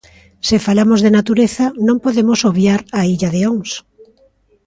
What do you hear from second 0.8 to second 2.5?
de natureza, non podemos